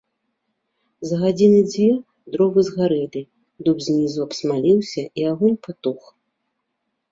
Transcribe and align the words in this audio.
За 1.09 1.15
гадзіны 1.23 1.59
дзве 1.71 1.89
дровы 2.37 2.59
згарэлі, 2.71 3.23
дуб 3.69 3.77
знізу 3.89 4.19
абсмаліўся, 4.27 5.01
і 5.21 5.31
агонь 5.35 5.61
патух. 5.69 6.01